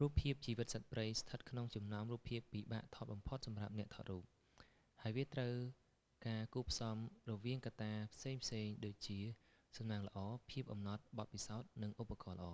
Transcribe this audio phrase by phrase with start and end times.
[0.00, 4.24] រូបភាពជីវិតសត្វព្រៃស្ថិតក្នុងចំណោមរូបភាពពិបាកថតបំផុតសម្រាប់អ្នកថតរូប
[5.00, 5.54] ហើយវាត្រូវ
[6.26, 6.96] ការការគួបផ្សំ
[7.28, 8.42] រវាងកត្តាផ្សេងៗ
[8.84, 9.18] ដូចជា
[9.76, 10.18] សំណាងល្អ
[10.50, 12.52] ភាពអំណត់ បទពិសោធន៍ និងឧបករណ៍ល្អ